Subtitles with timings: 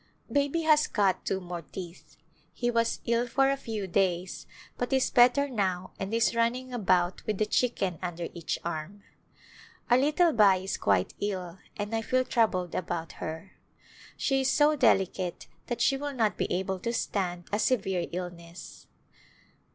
[0.31, 2.17] Baby has cut two more teeth.
[2.53, 7.23] He was ill for a few days but is better now and is running about
[7.27, 9.03] with a chicken under each arm.
[9.91, 13.51] Our little Bai is quite ill and I feel troubled about her.
[14.17, 18.87] She is so delicate that she will not be able to stand a severe illness.